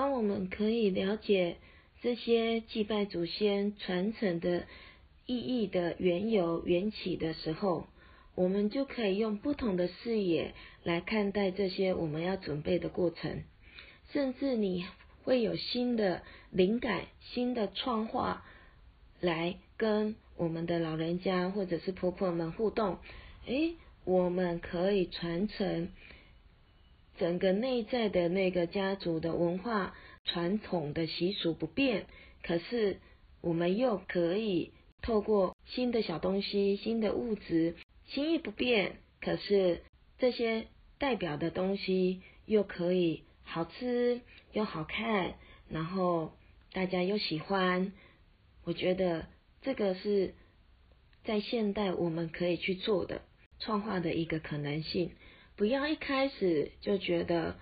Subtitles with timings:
[0.00, 1.58] 当我们可以了解
[2.00, 4.64] 这些祭拜祖先传承的
[5.26, 7.86] 意义的缘由缘起的时候，
[8.34, 13.42] 我们就可以用不同的视野来看待这些我们要准备的过程，
[14.10, 14.86] 甚至你
[15.24, 18.42] 会有新的灵感、新的创化
[19.20, 22.96] 来跟我们的老人家或者是婆婆们互动。
[23.44, 23.74] 诶，
[24.06, 25.90] 我们可以传承
[27.20, 32.06] 整个内在的那个家族的文化传统的习俗不变，
[32.42, 32.98] 可是
[33.42, 37.76] 我们又可以透过新的小东西、新的物质。
[38.06, 39.82] 心意不变，可是
[40.18, 40.66] 这些
[40.98, 45.34] 代表的东西又可以好吃又好看，
[45.68, 46.32] 然后
[46.72, 47.92] 大家又喜欢。
[48.64, 49.26] 我觉得
[49.60, 50.34] 这个是
[51.24, 53.20] 在现代我们可以去做的
[53.58, 55.12] 创化的一个可能性。
[55.60, 57.58] 不要一开始就觉得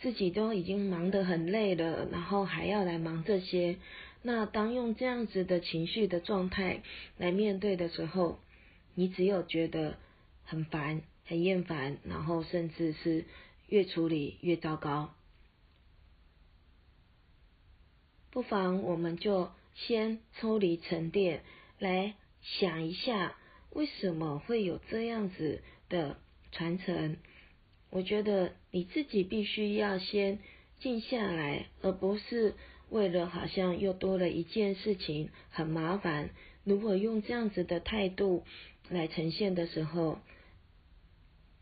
[0.00, 3.76] 自己都已经忙得很累了，然后还要来忙这些。
[4.22, 6.82] 那当用这样子的情绪的状态
[7.18, 8.38] 来面对的时候，
[8.94, 9.98] 你只有觉得
[10.42, 13.26] 很烦、很厌烦，然后甚至是
[13.68, 15.14] 越处理越糟糕。
[18.30, 21.42] 不妨我们就先抽离沉淀，
[21.78, 23.36] 来想一下
[23.68, 26.16] 为什么会有这样子的
[26.52, 27.16] 传承。
[27.90, 30.38] 我觉得你自己必须要先
[30.80, 32.54] 静下来，而不是
[32.90, 36.30] 为了好像又多了一件事情很麻烦。
[36.64, 38.44] 如果用这样子的态度，
[38.90, 40.18] 来呈现的时候，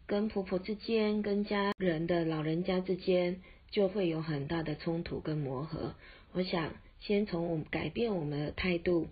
[0.07, 3.41] 跟婆婆之间、跟家人的老人家之间，
[3.71, 5.95] 就会有很大的冲突跟磨合。
[6.33, 9.09] 我想先从我们改变我们的态度，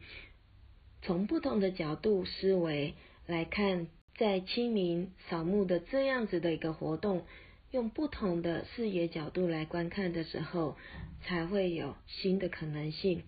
[1.03, 2.95] 从不同的角度思维
[3.27, 7.25] 来看，在清明扫墓的这样子的一个活动，
[7.73, 10.77] 用不同的视野角度来观看的时候，
[11.23, 13.25] 才会有新的可能性，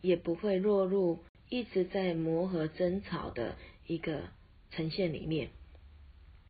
[0.00, 1.18] 也不会落入
[1.50, 3.56] 一直在磨合争吵的
[3.86, 4.22] 一个
[4.70, 5.50] 呈现里面。